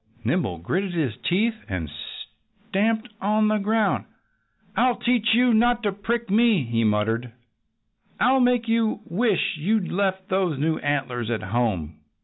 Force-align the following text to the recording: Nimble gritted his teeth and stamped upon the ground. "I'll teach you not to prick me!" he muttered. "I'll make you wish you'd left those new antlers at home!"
Nimble 0.25 0.57
gritted 0.57 0.93
his 0.95 1.15
teeth 1.29 1.53
and 1.69 1.87
stamped 2.71 3.05
upon 3.17 3.49
the 3.49 3.59
ground. 3.59 4.05
"I'll 4.75 4.95
teach 4.95 5.35
you 5.35 5.53
not 5.53 5.83
to 5.83 5.91
prick 5.91 6.27
me!" 6.31 6.63
he 6.63 6.83
muttered. 6.83 7.31
"I'll 8.19 8.39
make 8.39 8.67
you 8.67 9.01
wish 9.05 9.57
you'd 9.59 9.91
left 9.91 10.27
those 10.27 10.57
new 10.57 10.79
antlers 10.79 11.29
at 11.29 11.43
home!" 11.43 11.99